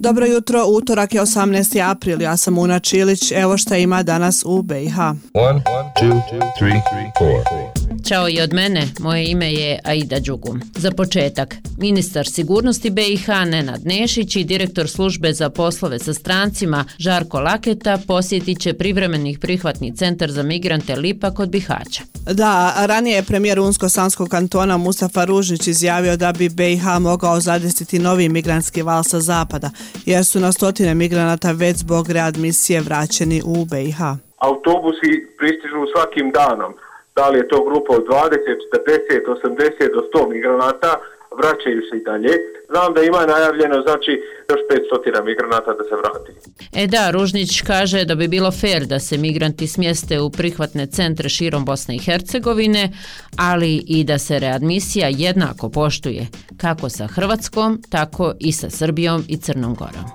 Dobro 0.00 0.26
jutro, 0.26 0.64
utorak 0.66 1.14
je 1.14 1.20
18. 1.20 1.90
april, 1.90 2.22
ja 2.22 2.36
sam 2.36 2.58
Una 2.58 2.78
Čilić, 2.78 3.32
evo 3.32 3.56
šta 3.56 3.76
ima 3.76 4.02
danas 4.02 4.42
u 4.46 4.62
BiH. 4.62 4.96
1, 4.96 5.14
2, 5.34 5.60
3, 6.00 6.80
4. 7.20 7.59
Ćao 8.10 8.28
i 8.28 8.40
od 8.40 8.52
mene, 8.52 8.82
moje 9.00 9.30
ime 9.30 9.52
je 9.52 9.78
Aida 9.84 10.20
Đugum. 10.20 10.60
Za 10.76 10.90
početak, 10.90 11.54
ministar 11.78 12.26
sigurnosti 12.26 12.90
BiH 12.90 13.28
Nenad 13.28 13.80
Nešić 13.84 14.36
i 14.36 14.44
direktor 14.44 14.88
službe 14.88 15.32
za 15.32 15.50
poslove 15.50 15.98
sa 15.98 16.14
strancima 16.14 16.84
Žarko 16.98 17.40
Laketa 17.40 17.98
posjetit 18.06 18.60
će 18.60 18.72
privremenih 18.72 19.38
prihvatni 19.38 19.96
centar 19.96 20.30
za 20.30 20.42
migrante 20.42 20.96
Lipa 20.96 21.30
kod 21.30 21.48
Bihaća. 21.48 22.02
Da, 22.32 22.74
ranije 22.86 23.16
je 23.16 23.22
premijer 23.22 23.58
Unsko-Sanskog 23.58 24.28
kantona 24.28 24.76
Mustafa 24.76 25.24
Ružnić 25.24 25.66
izjavio 25.66 26.16
da 26.16 26.32
bi 26.32 26.48
BiH 26.48 26.84
mogao 27.00 27.40
zadesiti 27.40 27.98
novi 27.98 28.28
migrantski 28.28 28.82
val 28.82 29.02
sa 29.02 29.20
zapada, 29.20 29.70
jer 30.06 30.24
su 30.24 30.40
na 30.40 30.52
stotine 30.52 30.94
migranata 30.94 31.52
već 31.52 31.76
zbog 31.76 32.10
readmisije 32.10 32.80
vraćeni 32.80 33.42
u 33.44 33.64
BiH. 33.64 34.00
Autobusi 34.38 35.10
pristižu 35.38 35.80
svakim 35.94 36.30
danom 36.30 36.72
da 37.20 37.28
li 37.28 37.38
je 37.38 37.48
to 37.48 37.64
grupa 37.68 37.92
od 38.00 38.04
20, 38.06 38.10
40, 38.72 39.24
80 39.44 39.94
do 39.96 40.00
100 40.12 40.28
migranata, 40.34 40.90
vraćaju 41.40 41.80
se 41.88 41.94
i 41.96 42.04
dalje. 42.10 42.32
Znam 42.72 42.94
da 42.94 43.00
ima 43.02 43.26
najavljeno, 43.34 43.76
znači, 43.86 44.12
još 44.50 44.60
500 44.70 45.24
migranata 45.24 45.70
da 45.78 45.84
se 45.88 45.94
vrati. 46.02 46.32
E 46.82 46.86
da, 46.86 47.10
Ružnić 47.10 47.60
kaže 47.60 48.04
da 48.04 48.14
bi 48.14 48.28
bilo 48.28 48.50
fair 48.60 48.82
da 48.86 48.98
se 48.98 49.18
migranti 49.18 49.66
smjeste 49.66 50.20
u 50.20 50.30
prihvatne 50.30 50.86
centre 50.86 51.28
širom 51.28 51.64
Bosne 51.64 51.96
i 51.96 52.04
Hercegovine, 52.06 52.84
ali 53.38 53.82
i 53.86 54.04
da 54.04 54.18
se 54.18 54.38
readmisija 54.38 55.08
jednako 55.10 55.68
poštuje, 55.68 56.26
kako 56.60 56.88
sa 56.88 57.06
Hrvatskom, 57.06 57.82
tako 57.90 58.32
i 58.40 58.52
sa 58.52 58.70
Srbijom 58.70 59.24
i 59.28 59.36
Crnom 59.36 59.74
Gorom. 59.74 60.06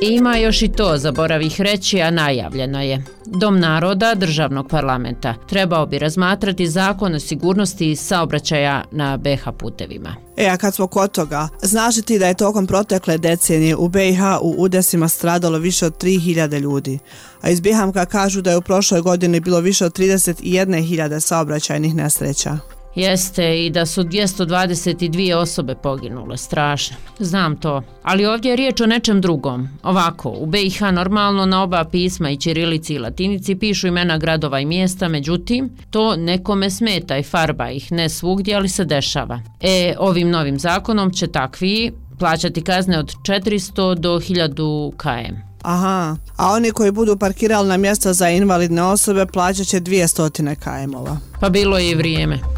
Ima 0.00 0.36
još 0.36 0.62
i 0.62 0.72
to, 0.72 0.96
zaboravih 0.96 1.60
reći, 1.60 2.00
a 2.00 2.10
najavljeno 2.10 2.82
je. 2.82 3.15
Dom 3.26 3.60
naroda 3.60 4.14
državnog 4.14 4.68
parlamenta 4.68 5.34
trebao 5.48 5.86
bi 5.86 5.98
razmatrati 5.98 6.66
zakon 6.66 7.14
o 7.14 7.20
sigurnosti 7.20 7.96
saobraćaja 7.96 8.84
na 8.90 9.16
BH 9.16 9.48
putevima. 9.58 10.16
E, 10.36 10.48
a 10.48 10.56
kad 10.56 10.74
smo 10.74 10.86
kod 10.86 11.10
toga, 11.10 11.48
znaš 11.62 11.94
ti 12.02 12.18
da 12.18 12.26
je 12.26 12.34
tokom 12.34 12.66
protekle 12.66 13.18
decenije 13.18 13.76
u 13.76 13.88
BiH 13.88 14.20
u 14.42 14.54
udesima 14.58 15.08
stradalo 15.08 15.58
više 15.58 15.86
od 15.86 16.02
3000 16.02 16.60
ljudi, 16.60 16.98
a 17.40 17.50
iz 17.50 17.60
Bihamka 17.60 18.06
kažu 18.06 18.42
da 18.42 18.50
je 18.50 18.56
u 18.56 18.62
prošloj 18.62 19.00
godini 19.00 19.40
bilo 19.40 19.60
više 19.60 19.84
od 19.84 19.98
31.000 19.98 21.20
saobraćajnih 21.20 21.94
nesreća. 21.94 22.58
Jeste 22.96 23.66
i 23.66 23.70
da 23.70 23.86
su 23.86 24.02
222 24.04 25.34
osobe 25.34 25.74
poginule, 25.74 26.36
strašno. 26.36 26.96
Znam 27.18 27.56
to. 27.56 27.82
Ali 28.02 28.26
ovdje 28.26 28.50
je 28.50 28.56
riječ 28.56 28.80
o 28.80 28.86
nečem 28.86 29.20
drugom. 29.20 29.68
Ovako, 29.82 30.30
u 30.30 30.46
BiH 30.46 30.80
normalno 30.92 31.46
na 31.46 31.62
oba 31.62 31.84
pisma 31.84 32.30
i 32.30 32.36
Čirilici 32.36 32.94
i 32.94 32.98
Latinici 32.98 33.54
pišu 33.54 33.86
imena 33.86 34.18
gradova 34.18 34.60
i 34.60 34.64
mjesta, 34.64 35.08
međutim, 35.08 35.70
to 35.90 36.16
nekome 36.16 36.70
smeta 36.70 37.18
i 37.18 37.22
farba 37.22 37.70
ih 37.70 37.92
ne 37.92 38.08
svugdje, 38.08 38.56
ali 38.56 38.68
se 38.68 38.84
dešava. 38.84 39.40
E, 39.60 39.94
ovim 39.98 40.30
novim 40.30 40.58
zakonom 40.58 41.10
će 41.10 41.26
takvi 41.26 41.92
plaćati 42.18 42.62
kazne 42.62 42.98
od 42.98 43.14
400 43.22 43.94
do 43.94 44.20
1000 44.20 44.96
km. 44.96 45.36
Aha, 45.62 46.16
a 46.36 46.52
oni 46.52 46.70
koji 46.70 46.92
budu 46.92 47.16
parkirali 47.16 47.68
na 47.68 47.76
mjesta 47.76 48.12
za 48.12 48.28
invalidne 48.28 48.82
osobe 48.82 49.26
plaćat 49.26 49.66
će 49.66 49.80
200 49.80 50.30
km-ova. 50.56 51.16
Pa 51.40 51.48
bilo 51.48 51.78
je 51.78 51.90
i 51.90 51.94
vrijeme. 51.94 52.55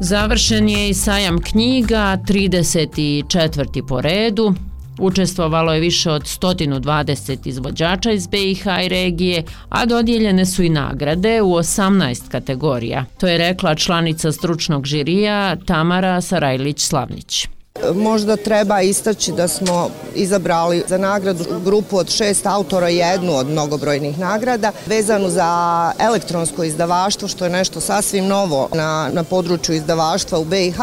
Završen 0.00 0.68
je 0.68 0.88
i 0.88 0.94
sajam 0.94 1.42
knjiga, 1.42 2.18
34. 2.28 3.86
po 3.88 4.00
redu. 4.00 4.54
Učestvovalo 4.98 5.72
je 5.72 5.80
više 5.80 6.10
od 6.10 6.22
120 6.22 7.48
izvođača 7.48 8.10
iz 8.10 8.26
BiH 8.26 8.66
i 8.84 8.88
regije, 8.88 9.42
a 9.68 9.86
dodijeljene 9.86 10.46
su 10.46 10.62
i 10.62 10.68
nagrade 10.68 11.42
u 11.42 11.50
18 11.50 12.28
kategorija. 12.28 13.04
To 13.20 13.26
je 13.26 13.38
rekla 13.38 13.74
članica 13.74 14.32
stručnog 14.32 14.86
žirija 14.86 15.56
Tamara 15.56 16.20
Sarajlić-Slavnić. 16.20 17.57
Možda 17.94 18.36
treba 18.36 18.80
istaći 18.80 19.32
da 19.32 19.48
smo 19.48 19.90
izabrali 20.14 20.84
za 20.88 20.98
nagradu 20.98 21.44
grupu 21.64 21.96
od 21.96 22.10
šest 22.10 22.46
autora 22.46 22.88
jednu 22.88 23.36
od 23.36 23.48
mnogobrojnih 23.48 24.18
nagrada 24.18 24.72
vezanu 24.86 25.30
za 25.30 25.92
elektronsko 25.98 26.64
izdavaštvo 26.64 27.28
što 27.28 27.44
je 27.44 27.50
nešto 27.50 27.80
sasvim 27.80 28.26
novo 28.26 28.68
na, 28.74 29.10
na 29.12 29.24
području 29.24 29.74
izdavaštva 29.74 30.38
u 30.38 30.44
BiH. 30.44 30.78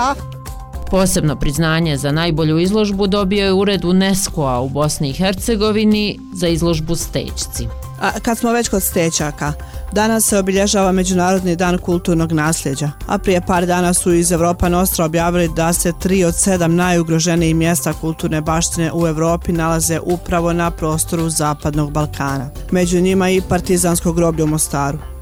Posebno 0.92 1.36
priznanje 1.36 1.98
za 1.98 2.12
najbolju 2.12 2.60
izložbu 2.60 3.08
dobio 3.08 3.46
je 3.46 3.54
ured 3.54 3.86
UNESCO-a 3.86 4.62
u 4.62 4.70
Bosni 4.70 5.10
i 5.10 5.14
Hercegovini 5.14 6.20
za 6.34 6.48
izložbu 6.48 6.96
Stečci. 6.96 7.68
A 8.00 8.20
kad 8.20 8.38
smo 8.38 8.52
već 8.52 8.70
kod 8.70 8.84
stećaka, 8.84 9.54
danas 9.92 10.26
se 10.26 10.38
obilježava 10.38 10.92
Međunarodni 10.92 11.56
dan 11.56 11.78
kulturnog 11.78 12.32
nasljeđa, 12.32 12.92
a 13.08 13.18
prije 13.18 13.42
par 13.42 13.66
dana 13.66 13.94
su 13.94 14.14
iz 14.14 14.32
Evropa 14.32 14.70
Nostra 14.70 15.06
objavili 15.06 15.50
da 15.56 15.74
se 15.74 15.94
tri 16.00 16.24
od 16.24 16.36
sedam 16.36 16.76
najugroženijih 16.76 17.56
mjesta 17.56 17.94
kulturne 17.94 18.42
baštine 18.42 18.92
u 18.94 19.08
Evropi 19.08 19.52
nalaze 19.52 20.00
upravo 20.00 20.54
na 20.54 20.72
prostoru 20.72 21.30
Zapadnog 21.30 21.92
Balkana. 21.92 22.50
Među 22.72 23.02
njima 23.02 23.30
i 23.30 23.42
partizansko 23.42 24.14
groblje 24.14 24.44
u 24.44 24.48
Mostaru. 24.48 25.15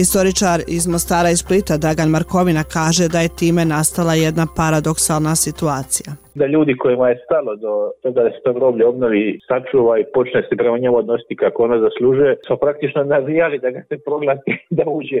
Historičar 0.00 0.60
iz 0.68 0.86
Mostara 0.86 1.30
i 1.30 1.36
Splita 1.36 1.76
Dagan 1.76 2.08
Markovina 2.08 2.64
kaže 2.76 3.08
da 3.08 3.20
je 3.20 3.34
time 3.40 3.64
nastala 3.64 4.14
jedna 4.14 4.46
paradoksalna 4.56 5.34
situacija. 5.36 6.10
Da 6.34 6.46
ljudi 6.46 6.76
kojima 6.76 7.08
je 7.08 7.22
stalo 7.24 7.56
do 7.56 7.72
toga 8.02 8.22
da 8.22 8.30
se 8.30 8.40
to 8.44 8.52
groblje 8.52 8.84
obnovi, 8.86 9.40
sačuva 9.48 9.98
i 9.98 10.04
počne 10.14 10.40
se 10.48 10.56
prema 10.56 10.78
njemu 10.78 10.96
odnositi 10.96 11.36
kako 11.36 11.62
ono 11.62 11.76
zaslužuje, 11.86 12.36
smo 12.46 12.56
praktično 12.56 13.04
navijali 13.04 13.58
da 13.58 13.70
ga 13.70 13.82
se 13.88 13.98
proglasi 14.06 14.52
da 14.78 14.84
uđe, 14.86 15.20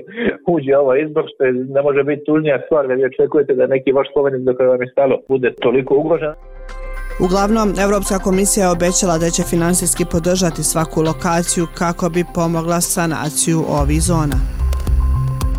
uđe 0.54 0.76
ovaj 0.76 1.02
izbor, 1.02 1.24
što 1.34 1.44
je, 1.44 1.52
ne 1.52 1.82
može 1.82 2.02
biti 2.04 2.24
tužnija 2.24 2.62
stvar 2.66 2.88
da 2.88 2.94
vi 2.94 3.04
očekujete 3.04 3.54
da 3.54 3.66
neki 3.66 3.92
vaš 3.92 4.06
spomenik 4.10 4.42
do 4.46 4.52
vam 4.72 4.82
je 4.82 4.88
stalo 4.88 5.14
bude 5.28 5.54
toliko 5.64 5.94
ugrožen. 5.94 6.34
Uglavnom, 7.20 7.74
Evropska 7.84 8.18
komisija 8.18 8.66
je 8.66 8.72
obećala 8.72 9.18
da 9.18 9.30
će 9.30 9.42
finansijski 9.42 10.04
podržati 10.12 10.62
svaku 10.62 11.02
lokaciju 11.02 11.66
kako 11.74 12.08
bi 12.08 12.24
pomogla 12.34 12.80
sanaciju 12.80 13.58
ovih 13.68 14.02
zona. 14.02 14.51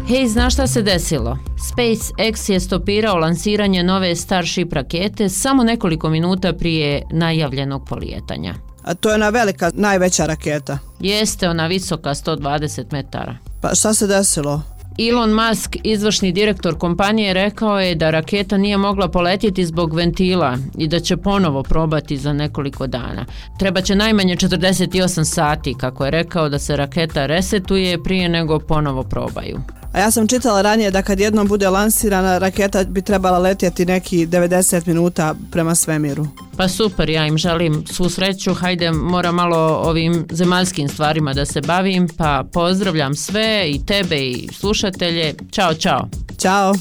Hej, 0.08 0.28
znaš 0.28 0.53
šta 0.53 0.68
se 0.68 0.81
desilo? 0.81 1.38
SpaceX 1.58 2.52
je 2.52 2.59
stopirao 2.59 3.18
lansiranje 3.18 3.84
nove 3.84 4.16
Starship 4.16 4.74
rakete 4.74 5.30
samo 5.30 5.64
nekoliko 5.64 6.09
minuta 6.09 6.53
prije 6.53 7.02
najavljenog 7.12 7.88
polijetanja. 7.88 8.56
A 8.84 8.94
to 8.94 9.09
je 9.09 9.16
ona 9.16 9.30
velika, 9.30 9.72
najveća 9.74 10.25
raketa? 10.25 10.80
Jeste, 11.00 11.50
ona 11.50 11.68
visoka 11.68 12.09
120 12.09 12.84
metara. 12.91 13.38
Pa 13.62 13.75
šta 13.75 13.94
se 13.94 14.08
desilo? 14.08 14.62
Elon 14.97 15.31
Musk, 15.31 15.75
izvršni 15.84 16.31
direktor 16.31 16.78
kompanije, 16.78 17.34
rekao 17.34 17.80
je 17.80 17.96
da 17.96 18.12
raketa 18.12 18.58
nije 18.58 18.78
mogla 18.78 19.08
poletjeti 19.08 19.66
zbog 19.66 19.94
ventila 19.94 20.58
i 20.78 20.88
da 20.88 21.00
će 21.00 21.18
ponovo 21.18 21.64
probati 21.64 22.18
za 22.18 22.34
nekoliko 22.34 22.88
dana. 22.88 23.25
Treba 23.59 23.81
će 23.81 23.96
najmanje 23.96 24.35
48 24.35 25.24
sati, 25.24 25.74
kako 25.74 26.06
je 26.06 26.12
rekao, 26.12 26.50
da 26.50 26.59
se 26.59 26.75
raketa 26.75 27.25
resetuje 27.25 28.03
prije 28.03 28.30
nego 28.30 28.59
ponovo 28.59 29.03
probaju. 29.03 29.59
A 29.94 30.00
ja 30.00 30.12
sam 30.12 30.28
čitala 30.28 30.62
ranije 30.62 30.92
da 30.92 31.02
kad 31.02 31.20
jednom 31.20 31.48
bude 31.48 31.70
lansirana 31.70 32.38
raketa 32.38 32.84
bi 32.84 33.02
trebala 33.02 33.38
letjeti 33.38 33.86
neki 33.86 34.28
90 34.28 34.88
minuta 34.88 35.36
prema 35.52 35.76
svemiru. 35.76 36.28
Pa 36.58 36.68
super, 36.68 37.09
ja 37.09 37.28
im 37.28 37.38
želim 37.38 37.84
svu 37.92 38.09
sreću, 38.09 38.53
hajde 38.53 38.92
mora 38.92 39.32
malo 39.32 39.58
ovim 39.58 40.26
zemaljskim 40.32 40.90
stvarima 40.90 41.34
da 41.34 41.46
se 41.46 41.62
bavim, 41.62 42.09
pa 42.18 42.44
pozdravljam 42.53 43.16
sve 43.16 43.66
i 43.68 43.86
tebe 43.86 44.18
i 44.18 44.48
slušatelje. 44.53 45.34
Ćao, 45.52 45.74
čao. 45.74 46.09
Ćao. 46.38 46.74